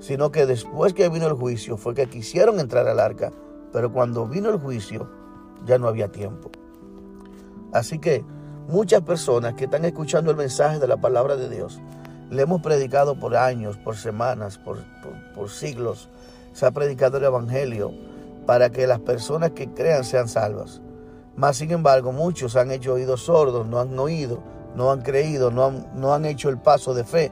Sino 0.00 0.30
que 0.30 0.46
después 0.46 0.94
que 0.94 1.08
vino 1.08 1.26
el 1.26 1.34
juicio 1.34 1.76
fue 1.76 1.94
que 1.94 2.08
quisieron 2.08 2.60
entrar 2.60 2.86
al 2.88 3.00
arca. 3.00 3.32
Pero 3.72 3.92
cuando 3.92 4.26
vino 4.26 4.48
el 4.50 4.58
juicio 4.58 5.08
ya 5.66 5.78
no 5.78 5.88
había 5.88 6.08
tiempo. 6.08 6.50
Así 7.72 7.98
que 7.98 8.24
muchas 8.68 9.02
personas 9.02 9.54
que 9.54 9.64
están 9.64 9.84
escuchando 9.84 10.30
el 10.30 10.36
mensaje 10.36 10.78
de 10.78 10.86
la 10.86 10.96
palabra 10.96 11.36
de 11.36 11.48
Dios, 11.48 11.80
le 12.30 12.42
hemos 12.42 12.62
predicado 12.62 13.18
por 13.18 13.36
años, 13.36 13.76
por 13.78 13.96
semanas, 13.96 14.58
por, 14.58 14.78
por 15.34 15.50
siglos. 15.50 16.08
Se 16.52 16.66
ha 16.66 16.70
predicado 16.70 17.18
el 17.18 17.24
Evangelio 17.24 17.92
para 18.46 18.70
que 18.70 18.86
las 18.86 19.00
personas 19.00 19.50
que 19.52 19.68
crean 19.68 20.04
sean 20.04 20.28
salvas. 20.28 20.80
Mas, 21.38 21.58
sin 21.58 21.70
embargo, 21.70 22.10
muchos 22.10 22.56
han 22.56 22.72
hecho 22.72 22.94
oídos 22.94 23.22
sordos, 23.22 23.64
no 23.64 23.78
han 23.78 23.96
oído, 23.96 24.42
no 24.74 24.90
han 24.90 25.02
creído, 25.02 25.52
no 25.52 25.66
han, 25.66 25.88
no 25.94 26.12
han 26.12 26.24
hecho 26.24 26.48
el 26.48 26.58
paso 26.58 26.94
de 26.94 27.04
fe, 27.04 27.30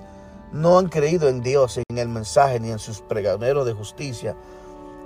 no 0.53 0.79
han 0.79 0.89
creído 0.89 1.29
en 1.29 1.43
Dios, 1.43 1.81
en 1.89 1.99
el 1.99 2.09
mensaje, 2.09 2.61
ni 2.61 2.71
en 2.71 2.79
sus 2.79 3.01
pregoneros 3.01 3.67
de 3.67 3.73
justicia. 3.73 4.37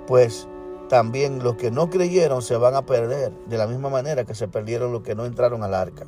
Pues 0.05 0.47
también 0.87 1.43
los 1.43 1.55
que 1.55 1.71
no 1.71 1.89
creyeron 1.89 2.43
se 2.43 2.57
van 2.57 2.75
a 2.75 2.85
perder, 2.85 3.31
de 3.47 3.57
la 3.57 3.65
misma 3.65 3.89
manera 3.89 4.23
que 4.23 4.35
se 4.35 4.47
perdieron 4.47 4.91
los 4.91 5.01
que 5.01 5.15
no 5.15 5.25
entraron 5.25 5.63
al 5.63 5.73
arca. 5.73 6.05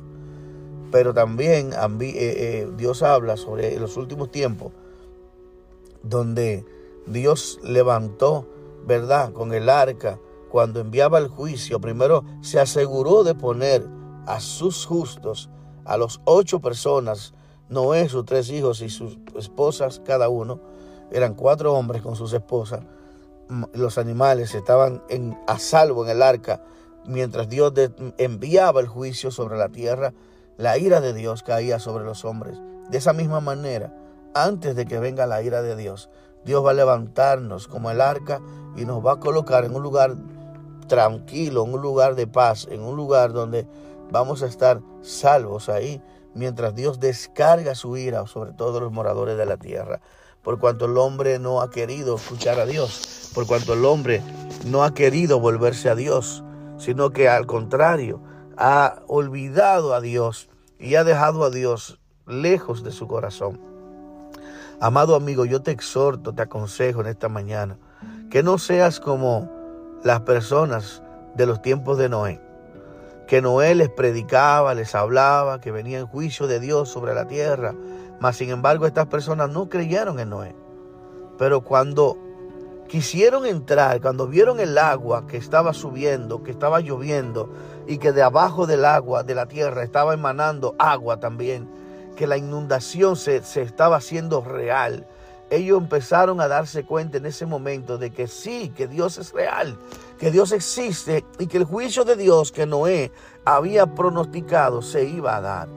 Pero 0.92 1.12
también 1.12 1.72
eh, 1.72 2.12
eh, 2.14 2.68
Dios 2.76 3.02
habla 3.02 3.36
sobre 3.36 3.76
los 3.80 3.96
últimos 3.96 4.30
tiempos, 4.30 4.70
donde 6.04 6.64
Dios 7.08 7.58
levantó, 7.64 8.46
¿verdad?, 8.86 9.32
con 9.32 9.52
el 9.52 9.68
arca 9.68 10.20
cuando 10.54 10.78
enviaba 10.78 11.18
el 11.18 11.26
juicio, 11.26 11.80
primero 11.80 12.24
se 12.40 12.60
aseguró 12.60 13.24
de 13.24 13.34
poner 13.34 13.88
a 14.24 14.38
sus 14.38 14.86
justos, 14.86 15.50
a 15.84 15.96
los 15.96 16.20
ocho 16.26 16.60
personas, 16.60 17.34
Noé, 17.68 18.08
sus 18.08 18.24
tres 18.24 18.50
hijos 18.50 18.80
y 18.80 18.88
sus 18.88 19.18
esposas, 19.36 20.00
cada 20.04 20.28
uno, 20.28 20.60
eran 21.10 21.34
cuatro 21.34 21.74
hombres 21.74 22.02
con 22.02 22.14
sus 22.14 22.32
esposas, 22.32 22.82
los 23.72 23.98
animales 23.98 24.54
estaban 24.54 25.02
en, 25.08 25.36
a 25.48 25.58
salvo 25.58 26.04
en 26.04 26.12
el 26.12 26.22
arca, 26.22 26.62
mientras 27.04 27.48
Dios 27.48 27.72
enviaba 28.18 28.80
el 28.80 28.86
juicio 28.86 29.32
sobre 29.32 29.58
la 29.58 29.70
tierra, 29.70 30.14
la 30.56 30.78
ira 30.78 31.00
de 31.00 31.14
Dios 31.14 31.42
caía 31.42 31.80
sobre 31.80 32.04
los 32.04 32.24
hombres. 32.24 32.60
De 32.90 32.98
esa 32.98 33.12
misma 33.12 33.40
manera, 33.40 33.92
antes 34.34 34.76
de 34.76 34.86
que 34.86 35.00
venga 35.00 35.26
la 35.26 35.42
ira 35.42 35.62
de 35.62 35.74
Dios, 35.74 36.10
Dios 36.44 36.64
va 36.64 36.70
a 36.70 36.74
levantarnos 36.74 37.66
como 37.66 37.90
el 37.90 38.00
arca 38.00 38.40
y 38.76 38.84
nos 38.84 39.04
va 39.04 39.14
a 39.14 39.20
colocar 39.20 39.64
en 39.64 39.74
un 39.74 39.82
lugar 39.82 40.14
tranquilo, 40.86 41.64
en 41.64 41.74
un 41.74 41.82
lugar 41.82 42.14
de 42.14 42.26
paz, 42.26 42.66
en 42.70 42.82
un 42.82 42.96
lugar 42.96 43.32
donde 43.32 43.66
vamos 44.10 44.42
a 44.42 44.46
estar 44.46 44.80
salvos 45.02 45.68
ahí, 45.68 46.02
mientras 46.34 46.74
Dios 46.74 47.00
descarga 47.00 47.74
su 47.74 47.96
ira 47.96 48.26
sobre 48.26 48.52
todos 48.52 48.82
los 48.82 48.92
moradores 48.92 49.36
de 49.36 49.46
la 49.46 49.56
tierra. 49.56 50.00
Por 50.42 50.58
cuanto 50.58 50.84
el 50.84 50.98
hombre 50.98 51.38
no 51.38 51.62
ha 51.62 51.70
querido 51.70 52.16
escuchar 52.16 52.60
a 52.60 52.66
Dios, 52.66 53.30
por 53.34 53.46
cuanto 53.46 53.72
el 53.72 53.84
hombre 53.84 54.22
no 54.66 54.84
ha 54.84 54.92
querido 54.92 55.40
volverse 55.40 55.88
a 55.88 55.94
Dios, 55.94 56.44
sino 56.76 57.10
que 57.10 57.28
al 57.28 57.46
contrario, 57.46 58.20
ha 58.56 59.02
olvidado 59.08 59.94
a 59.94 60.00
Dios 60.00 60.48
y 60.78 60.94
ha 60.94 61.04
dejado 61.04 61.44
a 61.44 61.50
Dios 61.50 61.98
lejos 62.26 62.84
de 62.84 62.92
su 62.92 63.06
corazón. 63.08 63.60
Amado 64.80 65.14
amigo, 65.14 65.44
yo 65.44 65.62
te 65.62 65.70
exhorto, 65.70 66.34
te 66.34 66.42
aconsejo 66.42 67.00
en 67.00 67.06
esta 67.06 67.28
mañana, 67.28 67.78
que 68.30 68.42
no 68.42 68.58
seas 68.58 69.00
como 69.00 69.50
las 70.04 70.20
personas 70.20 71.02
de 71.34 71.46
los 71.46 71.62
tiempos 71.62 71.98
de 71.98 72.10
Noé, 72.10 72.40
que 73.26 73.40
Noé 73.40 73.74
les 73.74 73.88
predicaba, 73.88 74.74
les 74.74 74.94
hablaba, 74.94 75.60
que 75.60 75.72
venía 75.72 75.98
el 75.98 76.04
juicio 76.04 76.46
de 76.46 76.60
Dios 76.60 76.90
sobre 76.90 77.14
la 77.14 77.26
tierra, 77.26 77.74
mas 78.20 78.36
sin 78.36 78.50
embargo 78.50 78.86
estas 78.86 79.06
personas 79.06 79.48
no 79.48 79.68
creyeron 79.68 80.20
en 80.20 80.28
Noé. 80.28 80.54
Pero 81.38 81.62
cuando 81.62 82.18
quisieron 82.86 83.46
entrar, 83.46 84.00
cuando 84.02 84.28
vieron 84.28 84.60
el 84.60 84.76
agua 84.76 85.26
que 85.26 85.38
estaba 85.38 85.72
subiendo, 85.72 86.42
que 86.42 86.50
estaba 86.50 86.80
lloviendo 86.80 87.48
y 87.86 87.96
que 87.96 88.12
de 88.12 88.22
abajo 88.22 88.66
del 88.66 88.84
agua, 88.84 89.22
de 89.22 89.34
la 89.34 89.46
tierra, 89.46 89.82
estaba 89.82 90.12
emanando 90.12 90.76
agua 90.78 91.18
también, 91.18 91.66
que 92.14 92.26
la 92.26 92.36
inundación 92.36 93.16
se, 93.16 93.42
se 93.42 93.62
estaba 93.62 93.96
haciendo 93.96 94.42
real, 94.42 95.06
ellos 95.50 95.80
empezaron 95.80 96.40
a 96.40 96.48
darse 96.48 96.84
cuenta 96.84 97.18
en 97.18 97.26
ese 97.26 97.46
momento 97.46 97.98
de 97.98 98.10
que 98.10 98.26
sí, 98.26 98.72
que 98.76 98.86
Dios 98.86 99.18
es 99.18 99.32
real, 99.32 99.76
que 100.18 100.30
Dios 100.30 100.52
existe 100.52 101.24
y 101.38 101.46
que 101.46 101.58
el 101.58 101.64
juicio 101.64 102.04
de 102.04 102.16
Dios 102.16 102.50
que 102.50 102.66
Noé 102.66 103.12
había 103.44 103.86
pronosticado 103.86 104.82
se 104.82 105.04
iba 105.04 105.36
a 105.36 105.40
dar. 105.40 105.68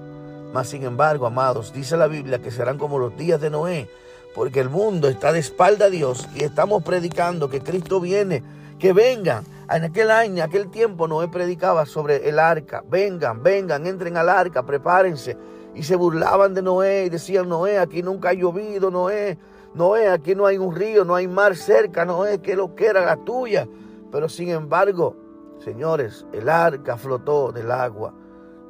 Mas 0.54 0.70
sin 0.70 0.84
embargo, 0.84 1.28
amados, 1.28 1.74
dice 1.74 1.98
la 1.98 2.08
Biblia 2.08 2.42
que 2.42 2.52
serán 2.52 2.78
como 2.78 2.98
los 2.98 3.16
días 3.18 3.42
de 3.42 3.50
Noé, 3.50 3.90
porque 4.34 4.60
el 4.60 4.70
mundo 4.70 5.10
está 5.10 5.32
de 5.32 5.40
espalda 5.40 5.86
a 5.86 5.90
Dios 5.90 6.28
y 6.36 6.44
estamos 6.44 6.84
predicando 6.84 7.50
que 7.50 7.62
Cristo 7.62 8.00
viene, 8.00 8.44
que 8.80 8.94
vengan. 8.94 9.44
En 9.70 9.84
aquel 9.84 10.12
año, 10.12 10.36
en 10.36 10.42
aquel 10.42 10.70
tiempo, 10.70 11.08
Noé 11.08 11.28
predicaba 11.28 11.86
sobre 11.86 12.30
el 12.30 12.40
arca. 12.40 12.84
Vengan, 12.90 13.44
vengan, 13.44 13.86
entren 13.86 14.16
al 14.16 14.30
arca, 14.30 14.64
prepárense. 14.64 15.36
Y 15.76 15.84
se 15.84 15.96
burlaban 15.96 16.54
de 16.54 16.62
Noé 16.62 17.06
y 17.06 17.10
decían, 17.10 17.50
Noé, 17.50 17.78
aquí 17.78 18.02
nunca 18.02 18.30
ha 18.30 18.34
llovido, 18.34 18.90
Noé, 18.90 19.38
Noé, 19.77 20.10
aquí 20.10 20.36
no 20.36 20.46
hay 20.46 20.57
un 20.57 20.75
río, 20.75 21.05
no 21.05 21.15
hay 21.15 21.27
mar 21.27 21.55
cerca, 21.55 22.03
Noé, 22.03 22.41
que 22.41 22.55
lo 22.55 22.75
que 22.75 22.88
era 22.88 23.05
la 23.05 23.17
tuya. 23.17 23.67
Pero 24.12 24.27
sin 24.27 24.50
embargo, 24.50 25.15
Señores, 25.63 26.25
el 26.34 26.50
arca 26.50 26.98
flotó 26.98 27.51
del 27.51 27.72
agua 27.72 28.13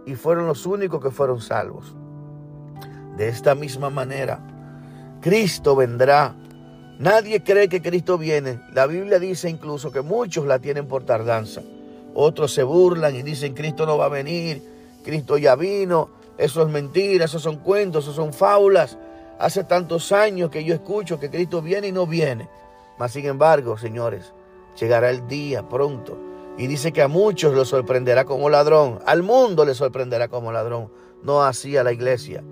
y 0.05 0.15
fueron 0.15 0.47
los 0.47 0.65
únicos 0.65 1.01
que 1.01 1.11
fueron 1.11 1.41
salvos. 1.41 1.95
De 3.17 3.27
esta 3.27 3.55
misma 3.55 3.89
manera, 3.89 4.39
Cristo 5.21 5.75
vendrá. 5.75 6.35
Nadie 6.99 7.43
cree 7.43 7.67
que 7.67 7.81
Cristo 7.81 8.17
viene. 8.17 8.61
La 8.73 8.87
Biblia 8.87 9.19
dice 9.19 9.49
incluso 9.49 9.91
que 9.91 10.01
muchos 10.01 10.45
la 10.45 10.59
tienen 10.59 10.87
por 10.87 11.03
tardanza. 11.03 11.61
Otros 12.13 12.53
se 12.53 12.63
burlan 12.63 13.15
y 13.15 13.21
dicen 13.21 13.53
Cristo 13.53 13.85
no 13.85 13.97
va 13.97 14.05
a 14.05 14.09
venir, 14.09 14.63
Cristo 15.03 15.37
ya 15.37 15.55
vino. 15.55 16.09
Eso 16.37 16.61
es 16.61 16.69
mentira, 16.69 17.25
esos 17.25 17.41
son 17.41 17.57
cuentos, 17.57 18.05
esos 18.05 18.15
son 18.15 18.31
fábulas. 18.31 18.97
Hace 19.39 19.63
tantos 19.63 20.11
años 20.11 20.49
que 20.49 20.63
yo 20.63 20.73
escucho 20.73 21.19
que 21.19 21.29
Cristo 21.29 21.61
viene 21.61 21.87
y 21.87 21.91
no 21.91 22.07
viene. 22.07 22.49
Mas 22.97 23.11
sin 23.11 23.25
embargo, 23.25 23.77
señores, 23.77 24.33
llegará 24.79 25.09
el 25.09 25.27
día 25.27 25.67
pronto. 25.67 26.17
Y 26.57 26.65
dice 26.65 26.91
que 26.91 27.03
a 27.03 27.07
muchos 27.07 27.53
lo 27.53 27.65
sorprenderá 27.65 28.25
como 28.25 28.49
ladrón. 28.49 28.99
Al 29.05 29.21
mundo 29.21 29.63
le 29.63 29.75
sorprenderá 29.75 30.27
como 30.27 30.51
ladrón. 30.51 30.91
No 31.23 31.43
así 31.43 31.77
a 31.77 31.83
la 31.83 31.91
iglesia. 31.91 32.43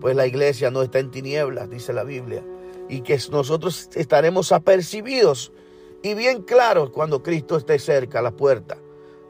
Pues 0.00 0.14
la 0.14 0.26
iglesia 0.26 0.70
no 0.70 0.82
está 0.82 0.98
en 0.98 1.10
tinieblas, 1.10 1.70
dice 1.70 1.94
la 1.94 2.04
Biblia. 2.04 2.44
Y 2.90 3.00
que 3.00 3.18
nosotros 3.30 3.88
estaremos 3.94 4.52
apercibidos 4.52 5.50
y 6.02 6.12
bien 6.12 6.42
claros 6.42 6.90
cuando 6.90 7.22
Cristo 7.22 7.56
esté 7.56 7.78
cerca 7.78 8.18
a 8.18 8.22
la 8.22 8.32
puerta. 8.32 8.76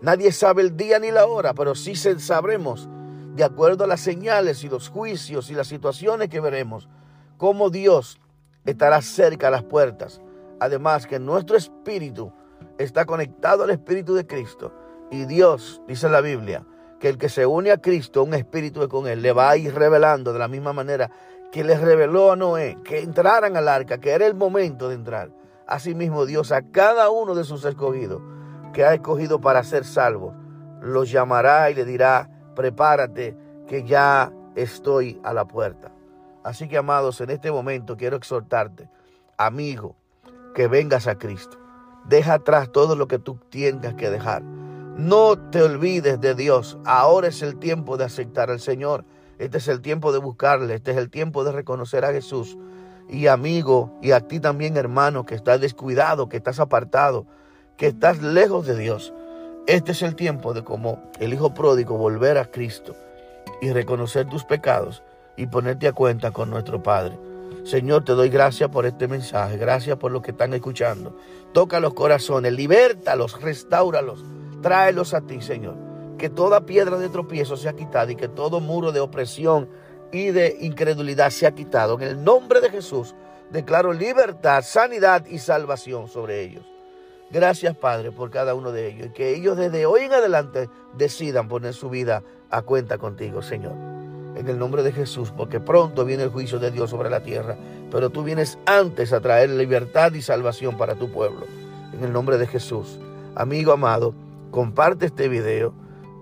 Nadie 0.03 0.33
sabe 0.33 0.63
el 0.63 0.77
día 0.77 0.99
ni 0.99 1.13
la 1.13 1.27
hora, 1.27 1.55
pero 1.55 1.77
sí 1.77 1.95
sabremos, 1.95 2.89
de 3.37 3.45
acuerdo 3.45 3.85
a 3.85 3.87
las 3.87 4.01
señales 4.01 4.65
y 4.65 4.69
los 4.69 4.89
juicios 4.89 5.51
y 5.51 5.55
las 5.55 5.69
situaciones 5.69 6.29
que 6.29 6.41
veremos, 6.41 6.89
cómo 7.45 7.69
Dios 7.69 8.19
estará 8.65 9.03
cerca 9.03 9.49
a 9.49 9.51
las 9.51 9.65
puertas. 9.65 10.19
Además 10.61 11.07
que 11.07 11.19
nuestro 11.19 11.59
espíritu 11.59 12.33
está 12.79 13.05
conectado 13.05 13.65
al 13.65 13.71
espíritu 13.71 14.15
de 14.15 14.27
Cristo. 14.27 14.73
Y 15.11 15.27
Dios, 15.27 15.83
dice 15.87 16.09
la 16.09 16.23
Biblia, 16.23 16.65
que 16.99 17.11
el 17.11 17.19
que 17.19 17.29
se 17.29 17.45
une 17.45 17.71
a 17.71 17.77
Cristo, 17.77 18.25
un 18.25 18.33
espíritu 18.33 18.81
de 18.81 18.89
con 18.89 19.07
él, 19.07 19.21
le 19.21 19.35
va 19.35 19.51
a 19.51 19.59
ir 19.59 19.75
revelando 19.75 20.33
de 20.33 20.39
la 20.39 20.49
misma 20.49 20.73
manera 20.73 21.11
que 21.53 21.65
le 21.65 21.77
reveló 21.77 22.33
a 22.33 22.37
Noé 22.37 22.79
que 22.83 23.01
entraran 23.01 23.59
al 23.59 23.69
arca, 23.69 23.99
que 23.99 24.13
era 24.13 24.27
el 24.27 24.35
momento 24.35 24.89
de 24.89 24.95
entrar. 24.95 25.31
Asimismo, 25.67 26.25
Dios 26.25 26.51
a 26.51 26.63
cada 26.63 27.11
uno 27.11 27.35
de 27.35 27.45
sus 27.45 27.63
escogidos 27.67 28.23
que 28.73 28.87
ha 28.87 28.95
escogido 28.95 29.43
para 29.43 29.63
ser 29.65 29.85
salvos, 29.85 30.35
los 30.81 31.11
llamará 31.11 31.71
y 31.71 31.75
le 31.75 31.85
dirá, 31.85 32.31
prepárate, 32.57 33.37
que 33.69 33.85
ya 33.85 34.33
estoy 34.57 35.21
a 35.23 35.35
la 35.35 35.45
puerta. 35.45 35.94
Así 36.45 36.69
que, 36.69 36.77
amados, 36.77 37.23
en 37.23 37.31
este 37.31 37.51
momento 37.51 37.97
quiero 37.97 38.17
exhortarte, 38.17 38.91
amigo, 39.39 39.97
que 40.55 40.69
vengas 40.69 41.07
a 41.07 41.17
Cristo. 41.17 41.59
Deja 42.07 42.35
atrás 42.35 42.71
todo 42.71 42.97
lo 42.97 43.09
que 43.09 43.19
tú 43.19 43.39
tengas 43.51 43.95
que 43.95 44.11
dejar. 44.11 44.43
No 44.43 45.39
te 45.51 45.63
olvides 45.63 46.21
de 46.21 46.35
Dios. 46.35 46.77
Ahora 46.85 47.29
es 47.29 47.41
el 47.41 47.59
tiempo 47.59 47.97
de 47.97 48.05
aceptar 48.05 48.51
al 48.51 48.61
Señor. 48.61 49.07
Este 49.39 49.57
es 49.57 49.69
el 49.69 49.81
tiempo 49.81 50.13
de 50.13 50.19
buscarle. 50.19 50.75
Este 50.75 50.91
es 50.91 50.99
el 50.99 51.09
tiempo 51.09 51.45
de 51.45 51.53
reconocer 51.53 52.05
a 52.05 52.13
Jesús. 52.13 52.59
Y 53.09 53.27
amigo, 53.27 53.99
y 54.03 54.13
a 54.13 54.21
ti 54.21 54.39
también 54.39 54.77
hermano, 54.77 55.25
que 55.25 55.35
estás 55.35 55.63
descuidado, 55.63 56.29
que 56.29 56.37
estás 56.37 56.61
apartado, 56.61 57.27
que 57.79 57.87
estás 57.87 58.21
lejos 58.23 58.67
de 58.67 58.77
Dios. 58.77 59.15
Este 59.67 59.93
es 59.93 60.03
el 60.03 60.15
tiempo 60.15 60.53
de 60.53 60.63
como 60.63 61.03
el 61.21 61.33
Hijo 61.33 61.55
pródigo 61.55 61.97
volver 61.97 62.37
a 62.37 62.51
Cristo 62.51 62.95
y 63.63 63.73
reconocer 63.73 64.29
tus 64.29 64.45
pecados 64.45 65.03
y 65.37 65.47
ponerte 65.47 65.89
a 65.89 65.93
cuenta 65.93 66.31
con 66.31 66.51
nuestro 66.51 66.83
Padre. 66.83 67.19
Señor, 67.65 68.05
te 68.05 68.13
doy 68.13 68.29
gracias 68.29 68.69
por 68.69 68.85
este 68.85 69.09
mensaje, 69.09 69.57
gracias 69.57 69.97
por 69.97 70.13
lo 70.13 70.21
que 70.21 70.33
están 70.33 70.53
escuchando. 70.53 71.17
Toca 71.53 71.81
los 71.81 71.95
corazones, 71.95 72.53
libértalos, 72.53 73.41
restauralos, 73.41 74.23
tráelos 74.61 75.15
a 75.15 75.23
ti, 75.23 75.41
Señor. 75.41 75.77
Que 76.19 76.29
toda 76.29 76.67
piedra 76.67 76.99
de 76.99 77.09
tropiezo 77.09 77.57
sea 77.57 77.73
quitada 77.73 78.13
y 78.13 78.17
que 78.17 78.29
todo 78.29 78.61
muro 78.61 78.93
de 78.93 79.01
opresión 79.01 79.69
y 80.13 80.27
de 80.27 80.59
incredulidad 80.61 81.31
sea 81.31 81.53
quitado. 81.53 81.95
En 81.95 82.03
el 82.03 82.23
nombre 82.23 82.61
de 82.61 82.71
Jesús 82.71 83.15
declaro 83.51 83.93
libertad, 83.93 84.63
sanidad 84.63 85.25
y 85.27 85.39
salvación 85.39 86.09
sobre 86.09 86.43
ellos. 86.43 86.67
Gracias, 87.31 87.77
Padre, 87.77 88.13
por 88.13 88.31
cada 88.31 88.55
uno 88.55 88.73
de 88.73 88.89
ellos 88.89 89.07
y 89.07 89.11
que 89.11 89.35
ellos 89.35 89.57
desde 89.57 89.87
hoy 89.87 90.03
en 90.03 90.13
adelante 90.13 90.69
decidan 90.97 91.49
poner 91.49 91.73
su 91.73 91.89
vida 91.89 92.23
a 92.51 92.63
cuenta 92.63 92.99
contigo, 92.99 93.43
Señor 93.43 93.94
en 94.37 94.49
el 94.49 94.59
nombre 94.59 94.83
de 94.83 94.93
Jesús, 94.93 95.33
porque 95.37 95.61
pronto 95.61 96.05
viene 96.05 96.25
el 96.25 96.31
juicio 96.31 96.59
de 96.59 96.71
Dios 96.71 96.91
sobre 96.91 97.11
la 97.11 97.23
tierra, 97.23 97.57
pero 97.91 98.11
tú 98.11 98.23
vienes 98.23 98.59
antes 98.67 99.13
a 99.13 99.21
traer 99.21 99.51
libertad 99.51 100.13
y 100.15 100.23
salvación 100.23 100.77
para 100.77 100.95
tu 100.95 101.11
pueblo. 101.11 101.47
En 101.93 102.03
el 102.03 102.13
nombre 102.13 102.39
de 102.39 102.47
Jesús. 102.47 102.99
Amigo 103.37 103.73
amado, 103.73 104.15
comparte 104.51 105.07
este 105.07 105.29
video, 105.29 105.75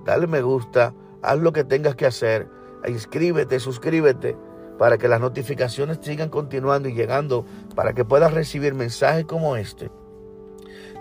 dale 0.05 0.27
me 0.27 0.43
gusta, 0.43 0.95
haz 1.23 1.39
lo 1.39 1.53
que 1.53 1.65
tengas 1.65 1.95
que 1.97 2.07
hacer, 2.07 2.49
inscríbete, 2.87 3.61
suscríbete 3.61 4.37
para 4.79 4.99
que 4.99 5.09
las 5.09 5.21
notificaciones 5.21 5.99
sigan 6.03 6.29
continuando 6.29 6.89
y 6.89 6.95
llegando, 6.95 7.45
para 7.75 7.93
que 7.93 8.05
puedas 8.05 8.33
recibir 8.35 8.75
mensajes 8.75 9.25
como 9.25 9.57
este. 9.57 9.91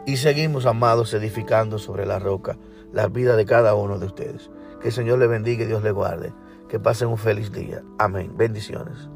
Y 0.06 0.18
seguimos, 0.18 0.66
amados, 0.66 1.14
edificando 1.14 1.78
sobre 1.78 2.06
la 2.06 2.20
roca 2.20 2.58
la 2.92 3.08
vida 3.08 3.36
de 3.36 3.46
cada 3.46 3.76
uno 3.76 4.00
de 4.00 4.06
ustedes. 4.06 4.50
Que 4.82 4.90
el 4.90 4.94
Señor 4.94 5.20
le 5.20 5.28
bendiga 5.28 5.64
y 5.64 5.68
Dios 5.68 5.84
le 5.84 5.92
guarde. 5.92 6.34
Que 6.72 6.80
pasen 6.80 7.10
un 7.10 7.18
feliz 7.18 7.52
día. 7.52 7.84
Amén. 8.00 8.32
Bendiciones. 8.38 9.10